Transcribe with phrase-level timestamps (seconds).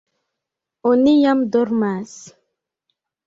[0.91, 2.17] Oni jam dormas.